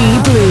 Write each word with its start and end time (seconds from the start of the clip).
Blue. 0.00 0.49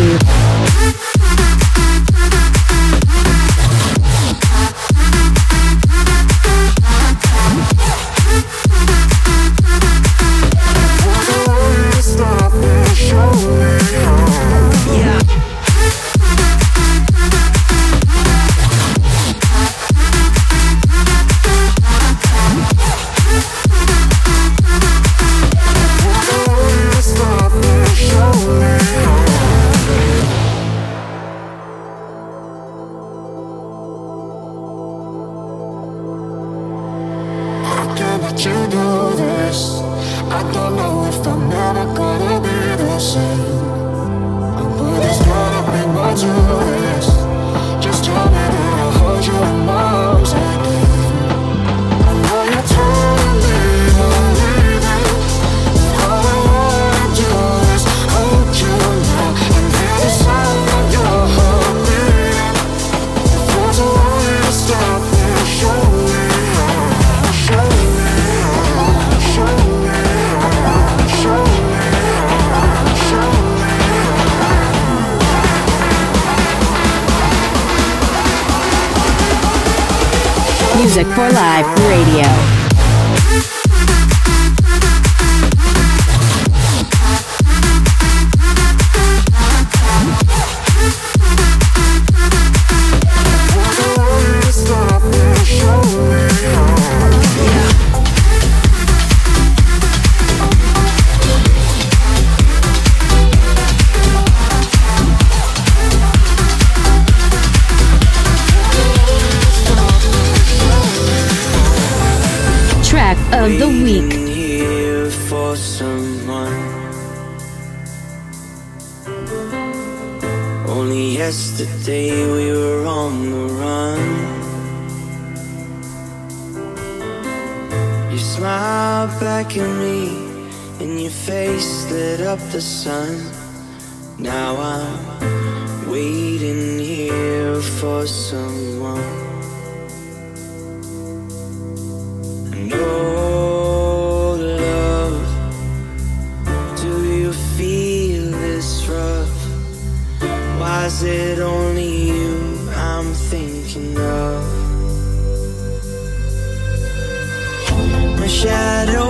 shadow. 158.40 159.09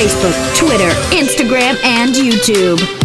Facebook, 0.00 0.56
Twitter, 0.56 0.88
Instagram, 1.14 1.76
and 1.84 2.14
YouTube. 2.14 2.99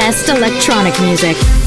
best 0.00 0.30
electronic 0.30 0.98
music. 1.02 1.59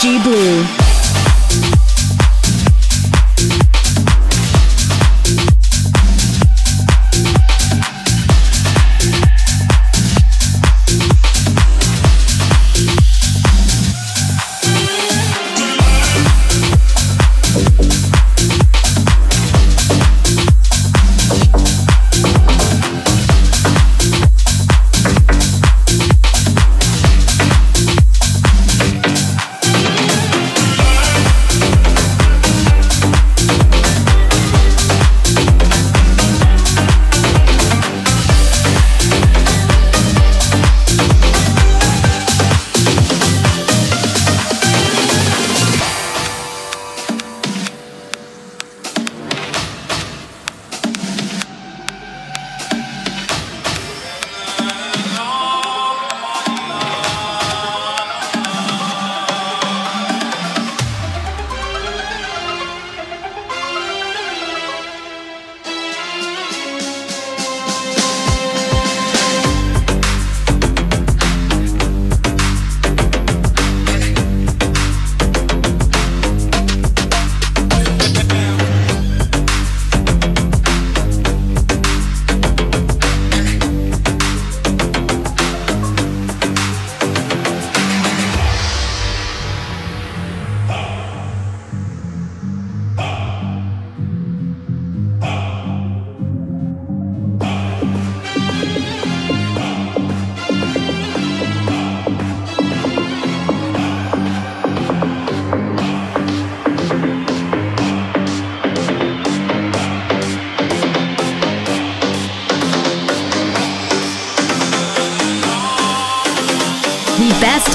G. 0.00 0.16
Blue. 0.22 0.87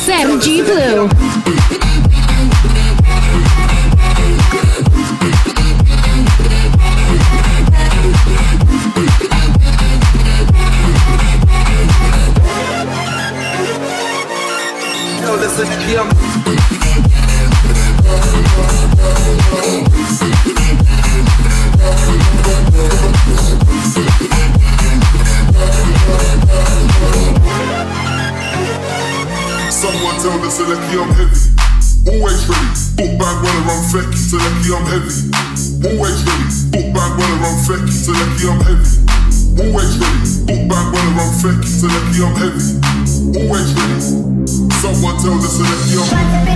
Sergi 0.00 0.62
Blue. 0.62 1.79
tell 30.22 30.38
the 30.38 30.52
Selecki 30.52 31.00
I'm 31.00 31.08
heavy. 31.16 31.48
Always 32.04 32.44
ready, 32.44 32.76
book 32.96 33.12
bag 33.16 33.36
weller, 33.40 33.72
I'm 33.72 33.80
fecky, 33.88 34.20
Selecki 34.20 34.68
I'm 34.76 34.84
heavy. 34.84 35.32
Always 35.80 36.20
ready, 36.28 36.48
book 36.68 36.88
bag 36.92 37.12
weller, 37.16 37.40
I'm 37.40 37.56
fecky, 37.64 37.88
Selecki 37.88 38.44
I'm 38.52 38.60
heavy. 38.60 39.00
Always 39.56 39.96
ready, 39.96 40.28
book 40.44 40.62
bag 40.68 40.86
weller, 40.92 41.24
I'm 41.24 41.32
fecky, 41.40 41.64
Selecki 41.64 42.20
I'm 42.20 42.36
heavy. 42.36 42.64
Always 43.32 43.72
ready. 43.72 44.00
Someone 44.84 45.16
tell 45.24 45.40
the 45.40 45.48
Selecki 45.48 45.96
I'm 45.96 46.04
heavy. 46.04 46.50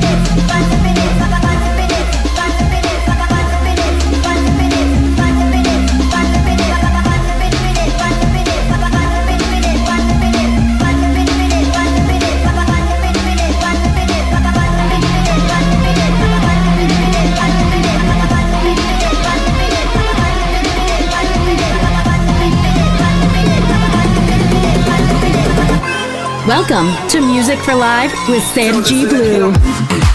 Welcome 26.47 26.93
to 27.09 27.23
Music 27.23 27.59
for 27.61 27.75
Live 27.75 28.13
with 28.29 28.43
Sergi 28.43 29.07
Blue. 29.07 30.14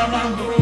amando 0.00 0.59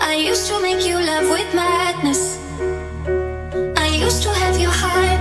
I 0.00 0.14
used 0.14 0.46
to 0.48 0.60
make 0.62 0.86
you 0.86 0.96
love 0.98 1.28
with 1.30 1.54
madness. 1.54 2.38
I 3.76 3.88
used 3.88 4.22
to 4.22 4.30
have 4.30 4.58
your 4.58 4.70
heart. 4.82 5.20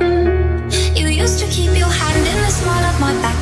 Mm. 0.00 0.98
You 0.98 1.08
used 1.08 1.38
to 1.40 1.46
keep 1.46 1.76
your 1.76 1.92
hand 2.00 2.26
in 2.32 2.38
the 2.44 2.50
small 2.50 2.82
of 2.90 2.96
my 3.00 3.12
back. 3.24 3.38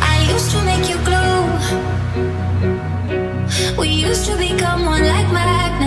I 0.00 0.16
used 0.32 0.50
to 0.52 0.58
make 0.70 0.88
you 0.88 0.98
glow. 1.08 1.34
We 3.78 3.88
used 3.88 4.26
to 4.26 4.36
become 4.36 4.86
one 4.86 5.06
like 5.06 5.30
magnets. 5.32 5.83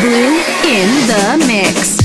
Blue 0.00 0.38
in 0.64 0.88
the 1.08 1.44
mix. 1.48 1.97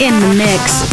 In 0.00 0.18
the 0.20 0.34
mix. 0.34 0.89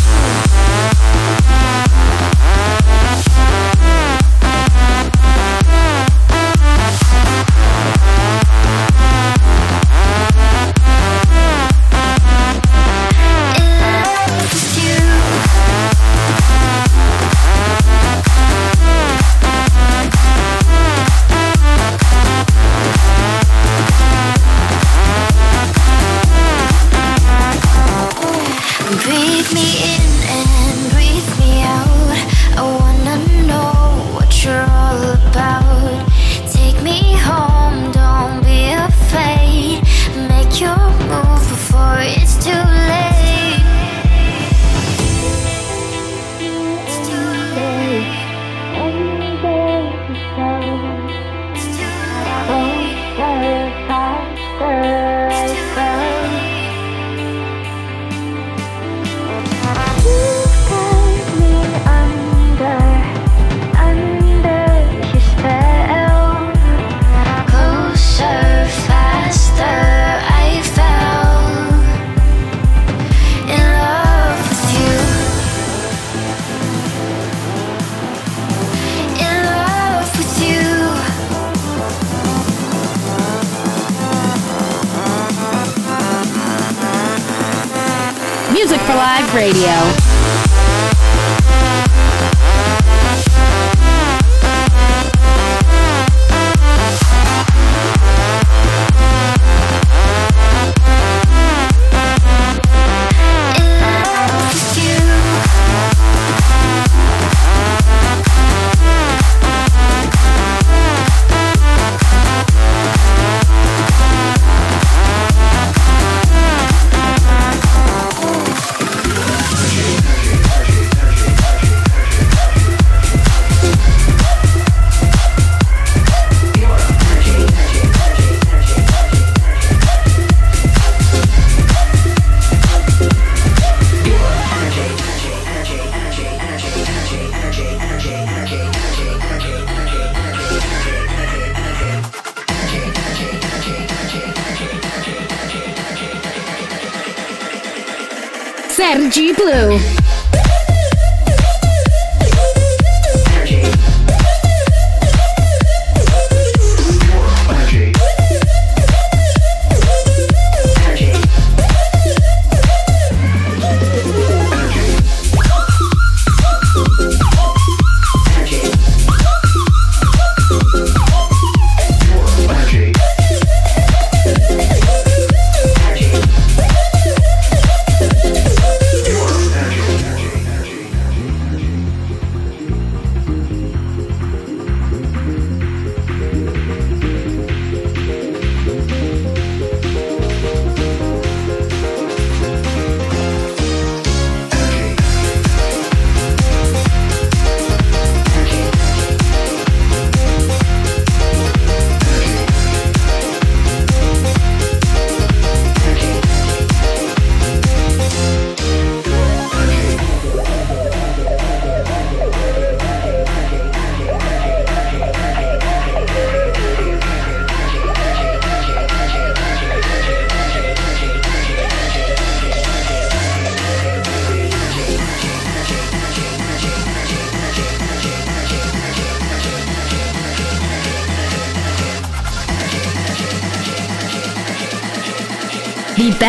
Sergi 149.10 149.32
Blue. 149.32 149.97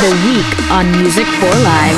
The 0.00 0.10
week 0.24 0.70
on 0.70 0.88
Music 0.92 1.26
for 1.26 1.50
Live. 1.64 1.97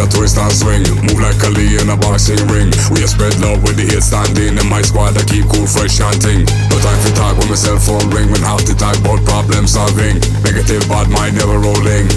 A 0.00 0.08
twist 0.08 0.40
and 0.40 0.52
swing. 0.52 0.82
Move 1.04 1.20
like 1.20 1.36
Ali 1.44 1.76
in 1.76 1.92
a 1.92 1.96
boxing 1.96 2.40
ring. 2.48 2.72
We 2.88 3.04
a 3.04 3.08
spread 3.08 3.36
love 3.44 3.60
with 3.60 3.76
the 3.76 3.84
hit 3.84 4.00
standing. 4.00 4.56
And 4.56 4.68
my 4.68 4.80
squad 4.80 5.16
I 5.16 5.22
keep 5.28 5.44
cool, 5.52 5.68
fresh 5.68 6.00
and 6.00 6.16
ting. 6.16 6.42
No 6.72 6.76
time 6.80 7.00
for 7.04 7.12
talk 7.12 7.36
when 7.36 7.52
my 7.52 7.58
cell 7.58 7.76
phone 7.76 8.08
ring. 8.08 8.32
When 8.32 8.40
half 8.40 8.64
the 8.64 8.72
talk 8.72 8.96
about 8.96 9.20
problem 9.28 9.68
solving. 9.68 10.16
Negative 10.40 10.80
bad 10.88 11.12
mind 11.12 11.36
never 11.36 11.60
rolling. 11.60 12.08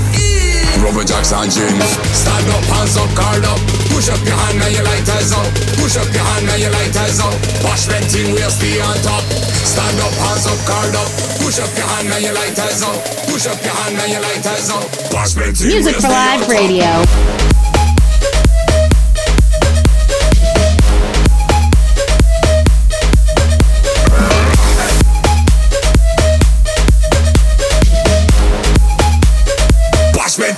Rubber 0.82 1.04
jacks 1.04 1.32
and 1.36 1.52
jeans. 1.52 1.86
Stand 2.12 2.50
up, 2.50 2.64
hands 2.72 2.98
up, 2.98 3.12
guard 3.16 3.46
up. 3.46 3.60
Push 3.92 4.10
up 4.10 4.20
your 4.26 4.36
hand 4.36 4.60
and 4.64 4.74
your 4.74 4.84
lighters 4.84 5.32
up. 5.32 5.48
Push 5.78 5.96
up 6.00 6.10
your 6.12 6.24
hand 6.24 6.50
and 6.50 6.60
your 6.60 6.74
lighters 6.74 7.20
up. 7.20 7.36
Wash 7.64 7.86
venting, 7.86 8.34
we'll 8.34 8.50
stay 8.50 8.82
on 8.82 8.98
top. 9.04 9.24
Stand 9.64 10.00
up, 10.02 10.14
hands 10.24 10.48
up, 10.48 10.60
guard 10.66 10.96
up. 10.96 11.10
Push 11.40 11.60
up 11.60 11.72
your 11.78 11.88
hand 11.88 12.10
and 12.12 12.24
your 12.24 12.36
lighters 12.36 12.82
up. 12.84 12.98
Push 13.30 13.48
up 13.48 13.60
your 13.64 13.76
hand 13.76 13.96
and 14.02 14.12
your 14.12 14.24
lighters 14.24 14.68
up. 14.72 14.84
Wash 15.14 15.34
venting, 15.38 15.68
Music 15.68 15.94
we'll 15.94 16.02
for 16.02 16.10
Live. 16.10 16.50
Radio. 16.50 17.53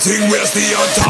Venting, 0.06 0.30
we'll 0.30 0.46
stay 0.46 0.72
on 0.74 0.86
top. 0.94 1.05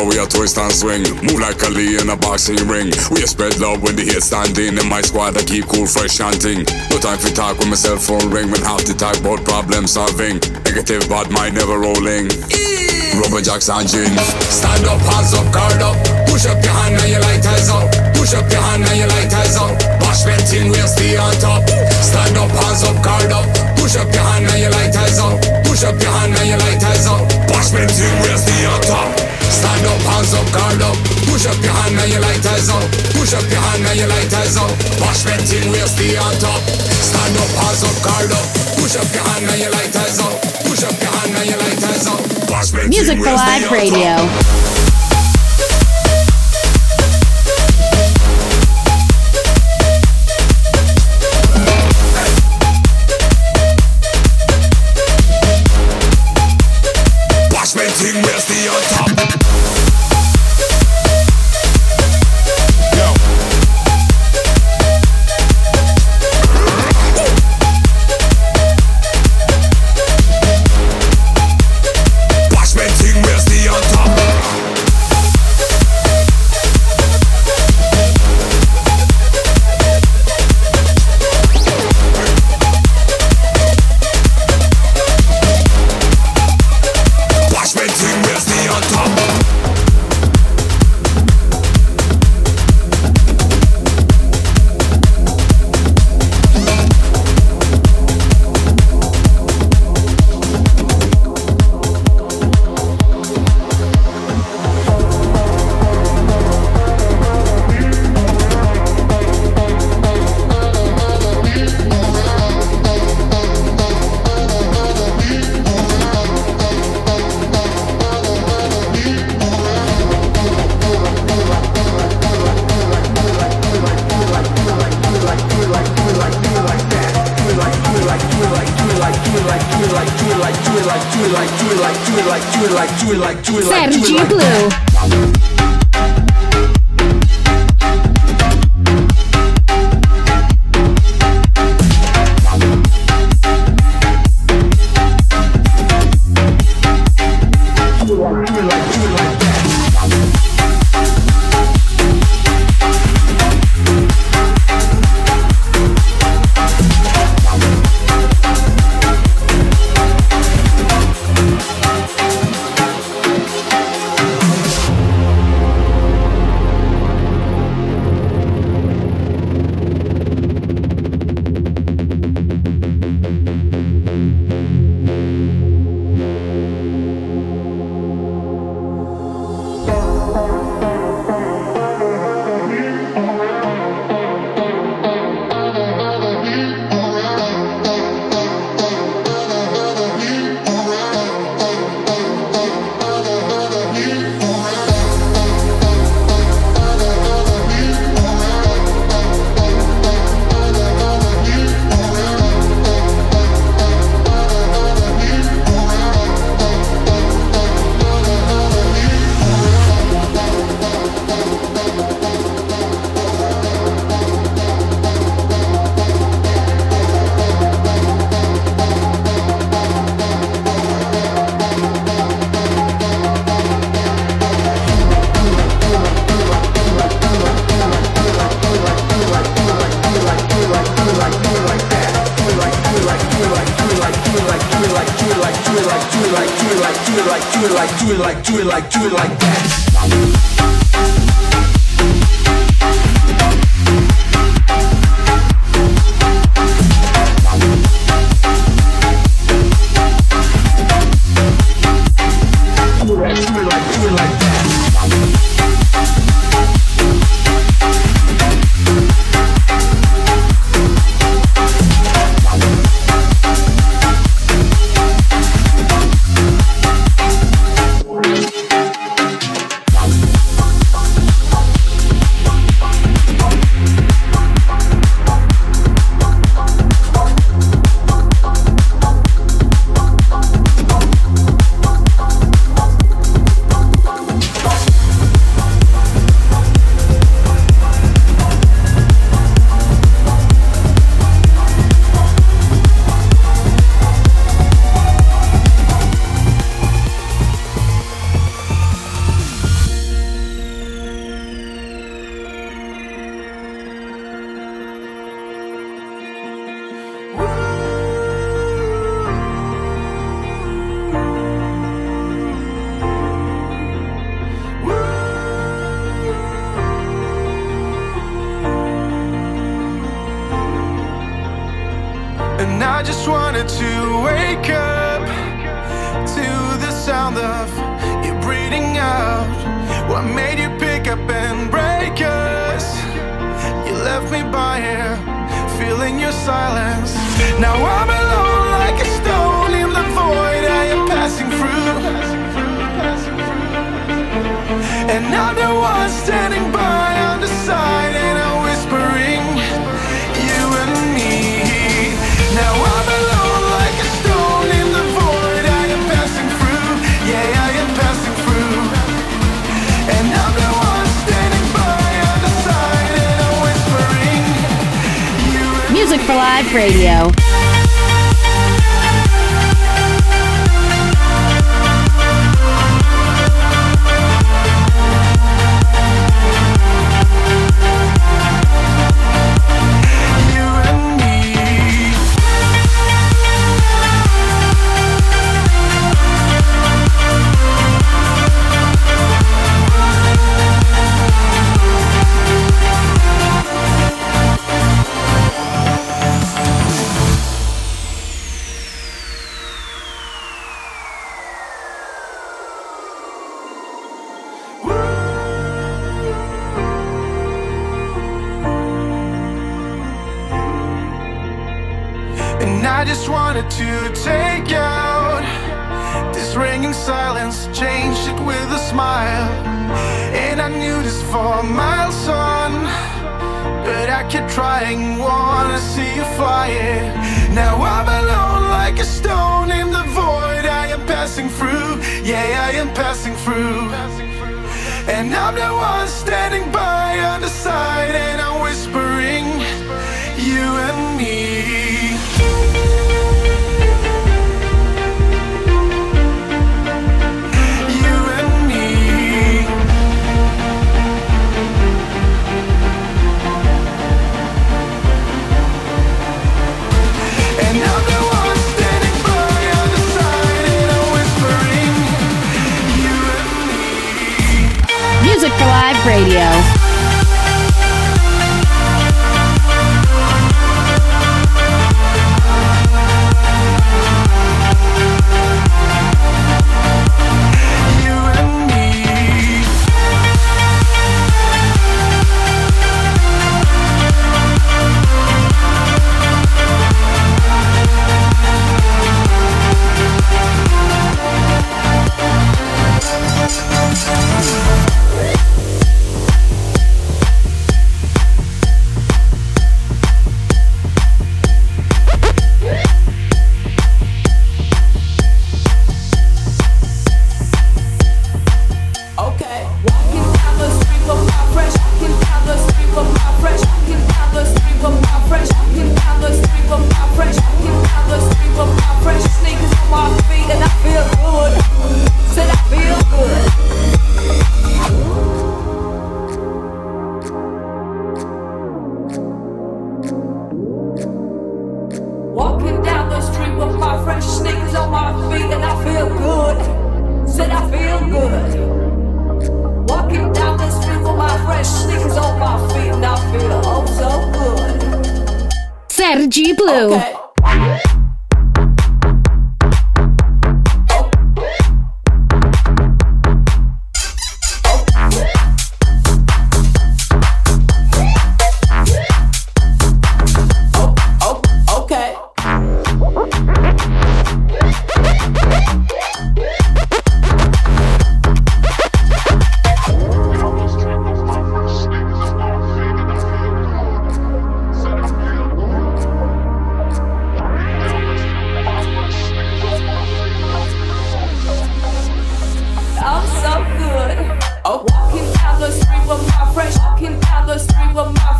Know 0.00 0.08
we 0.08 0.16
a 0.16 0.24
twist 0.24 0.56
and 0.56 0.72
swing. 0.72 1.04
Move 1.20 1.44
like 1.44 1.60
Ali 1.60 2.00
in 2.00 2.08
a 2.08 2.16
boxing 2.16 2.56
ring. 2.64 2.88
We 3.12 3.20
a 3.20 3.28
spread 3.28 3.60
love 3.60 3.84
when 3.84 4.00
the 4.00 4.04
hit 4.08 4.24
standing 4.24 4.80
In. 4.80 4.88
My 4.88 5.04
squad 5.04 5.36
I 5.36 5.44
keep 5.44 5.68
cool 5.68 5.84
fresh 5.84 6.24
and 6.24 6.40
ting 6.40 6.64
No 6.88 6.96
time 6.96 7.20
for 7.20 7.28
talk 7.36 7.60
when 7.60 7.68
my 7.68 7.76
cell 7.76 8.00
phone 8.00 8.32
ring. 8.32 8.48
When 8.48 8.64
half 8.64 8.80
the 8.88 8.96
talk 8.96 9.20
about 9.20 9.44
problem 9.44 9.84
solving. 9.84 10.40
Negative 10.64 11.04
bad 11.04 11.28
mind 11.28 11.52
never 11.52 11.76
rolling. 11.76 12.32
Rubber 13.20 13.44
jacks 13.44 13.68
and 13.68 13.84
jeans. 13.84 14.16
Stand 14.48 14.88
up, 14.88 15.04
hands 15.04 15.36
up, 15.36 15.44
guard 15.52 15.84
up. 15.84 15.96
Push 16.32 16.48
up 16.48 16.56
your 16.64 16.72
hand 16.80 16.96
and 16.96 17.10
your 17.12 17.20
lighters 17.20 17.68
up. 17.68 17.84
Push 18.16 18.32
up 18.32 18.48
your 18.48 18.64
hand 18.72 18.88
and 18.88 18.96
your 19.04 19.10
lighters 19.12 19.56
up. 19.60 19.76
Wash 20.00 20.24
venting, 20.24 20.72
we'll 20.72 20.88
stay 20.88 21.20
on 21.20 21.36
top. 21.44 21.60
Stand 22.00 22.40
up, 22.40 22.48
hands 22.48 22.88
up, 22.88 22.96
guard 23.04 23.36
up. 23.36 23.44
Push 23.76 24.00
up 24.00 24.08
your 24.08 24.24
hand 24.24 24.48
and 24.48 24.64
your 24.64 24.72
lighters 24.72 25.20
up. 25.20 25.36
Push 25.68 25.84
up 25.84 26.00
your 26.00 26.08
hand 26.08 26.32
and 26.40 26.48
your 26.48 26.60
lighters 26.64 27.04
up. 27.04 27.20
Wash 27.52 27.68
venting, 27.68 28.16
we'll 28.24 28.40
stay 28.40 28.64
on 28.64 28.80
top 28.88 29.39
Stand 29.50 29.86
up, 29.86 30.00
hands 30.06 30.34
up, 30.34 30.46
guard 30.54 30.82
up 30.82 31.10
Push 31.40 31.56
up 31.56 31.64
your 31.64 31.72
hand 31.72 31.96
and 31.96 32.12
your 32.12 32.20
lighters 32.20 32.68
up. 32.68 32.84
Push 33.16 33.32
up 33.32 33.48
your 33.48 33.62
hand 33.64 33.80
and 33.80 33.96
your 33.96 34.08
lighters 34.12 34.56
up. 34.60 34.68
Wash 35.00 35.24
that 35.24 35.40
thing, 35.48 35.72
we'll 35.72 35.88
stay 35.88 36.12
on 36.20 36.36
top. 36.36 36.60
Stand 37.00 37.32
up, 37.40 37.48
hands 37.56 37.80
up, 37.80 37.96
guard 38.04 38.28
up. 38.28 38.44
Push 38.76 39.00
up 39.00 39.08
your 39.08 39.24
hand 39.24 39.48
and 39.48 39.56
your 39.56 39.72
lighters 39.72 40.20
up. 40.20 40.36
Push 40.68 40.84
up 40.84 40.92
your 41.00 41.08
hand 41.08 41.32
and 41.40 41.48
your 41.48 41.56
lighters 41.64 42.04
up. 42.12 42.20
Wash 42.52 42.76
that 42.76 42.88
Music 42.92 43.16
thing, 43.16 43.24
for 43.24 43.32
we'll 43.32 43.40
stay 43.40 43.64
on 43.64 43.72
Radio. 43.72 44.20
top. 44.20 44.28
Wash 44.28 44.79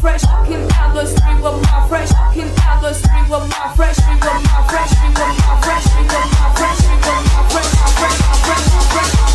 fresh, 0.01 0.23
him 0.49 0.67
down 0.69 0.95
the 0.95 1.03
with 1.03 1.63
my 1.63 1.87
fresh, 1.89 2.11
him 2.33 2.49
down 2.55 2.83
the 2.83 2.89
with 2.89 3.49
my 3.51 3.73
fresh, 3.77 3.97
street 3.97 4.17
with 4.17 4.43
my 4.49 4.65
fresh, 4.67 4.91
street 4.91 5.13
with 5.13 5.37
my 5.37 5.59
fresh, 5.61 5.85
street 5.85 6.09
with 6.09 6.27
my 6.33 6.49
fresh, 6.57 6.79
street 6.81 7.05
with 7.05 7.25
my 7.29 7.45
fresh, 7.51 7.71
my 7.77 7.89
fresh, 8.01 8.19
my 8.21 8.35
fresh, 8.49 8.67
my 8.73 8.81
fresh, 8.93 9.13
my 9.21 9.29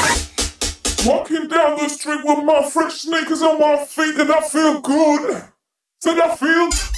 fresh. 0.00 1.06
Walking 1.06 1.46
down 1.48 1.76
the 1.76 1.88
street 1.88 2.24
with 2.24 2.44
my 2.44 2.62
fresh 2.70 3.02
sneakers 3.02 3.42
on 3.42 3.60
my 3.60 3.84
feet, 3.84 4.18
and 4.18 4.32
I 4.32 4.40
feel 4.40 4.80
good. 4.80 5.44
Did 6.00 6.18
I 6.18 6.34
feel 6.36 6.70
good? 6.70 6.90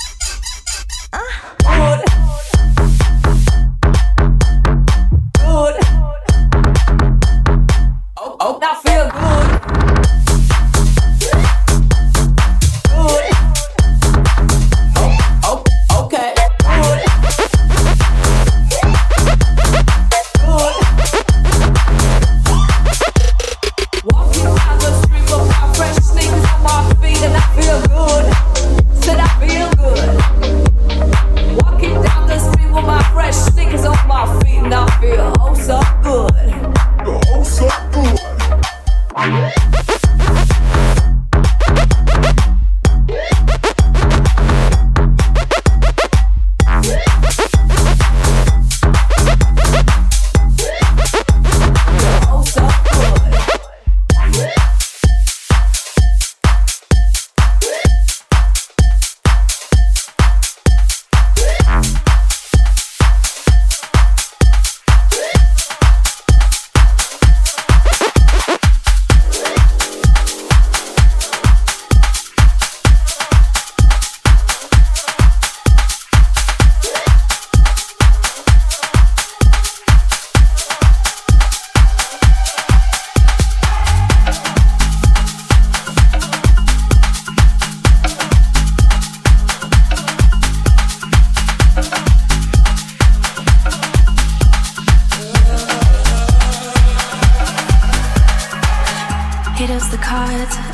Good. 5.35 5.77
Oh, 8.17 8.37
oh, 8.41 8.59
I 8.63 8.81
feel 8.83 9.11
good. 9.11 9.42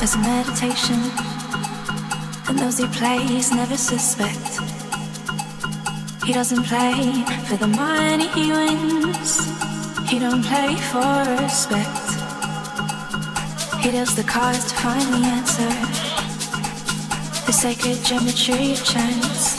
As 0.00 0.14
a 0.14 0.18
meditation. 0.18 1.00
And 2.48 2.58
those 2.58 2.78
he 2.78 2.86
plays 2.86 3.50
never 3.52 3.76
suspect. 3.76 4.60
He 6.24 6.32
doesn't 6.32 6.64
play 6.64 7.24
for 7.46 7.56
the 7.56 7.66
money 7.66 8.28
he 8.28 8.52
wins. 8.52 9.44
He 10.08 10.18
don't 10.18 10.42
play 10.44 10.76
for 10.90 11.42
respect. 11.42 11.98
He 13.82 13.90
deals 13.90 14.14
the 14.14 14.24
cards 14.24 14.64
to 14.70 14.74
find 14.76 15.08
the 15.14 15.26
answer. 15.36 15.72
The 17.46 17.52
sacred 17.52 18.04
geometry 18.04 18.72
of 18.72 18.84
chance. 18.84 19.56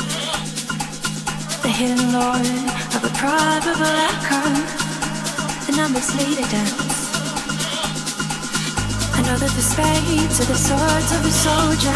The 1.64 1.70
hidden 1.70 2.14
lord 2.14 2.48
of 2.96 3.02
a 3.04 3.14
probable 3.18 3.94
outcome. 4.08 4.56
The 5.68 5.74
numbers 5.76 6.10
lead 6.16 6.40
a 6.46 6.50
dance. 6.50 6.89
I 9.20 9.22
know 9.22 9.36
that 9.36 9.52
the 9.52 9.62
spades 9.62 10.40
are 10.40 10.48
the 10.48 10.56
swords 10.56 11.12
of 11.12 11.20
a 11.28 11.30
soldier. 11.30 11.92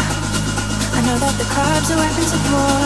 I 0.92 1.00
know 1.08 1.16
that 1.16 1.32
the 1.40 1.48
clubs 1.48 1.88
are 1.88 1.96
weapons 1.96 2.36
of 2.36 2.42
war. 2.52 2.84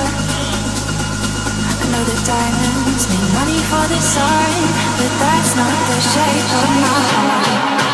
I 1.83 1.87
know 1.91 2.05
that 2.07 2.23
diamonds 2.23 3.03
mean 3.11 3.27
money 3.35 3.59
for 3.67 3.83
this 3.91 4.15
art, 4.15 4.71
but 4.95 5.11
that's 5.19 5.57
not 5.59 5.75
the 5.91 5.99
shape 6.15 6.51
of 6.55 6.69
my 6.71 7.03
heart. 7.19 7.88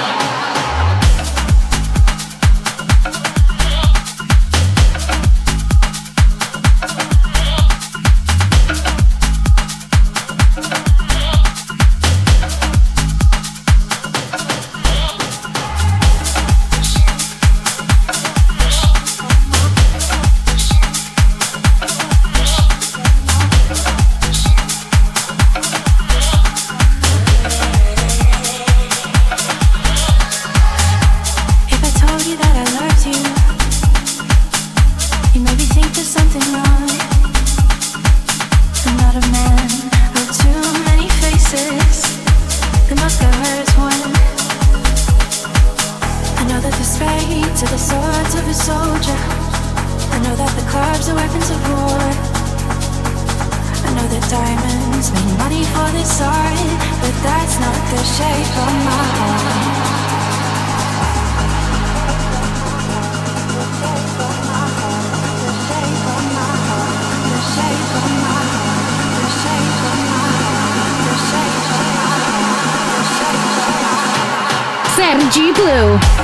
Sergi 75.14 75.52
Blue. 75.52 76.23